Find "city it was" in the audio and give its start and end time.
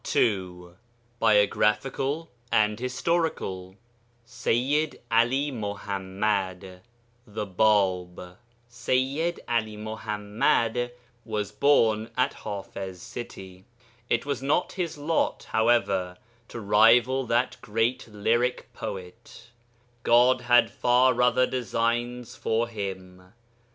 12.99-14.41